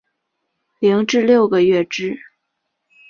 [0.79, 2.17] 零至六个月之